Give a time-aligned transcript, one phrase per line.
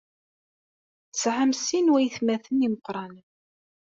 [1.11, 3.27] Tesɛamt sin n waytmaten imeqranen.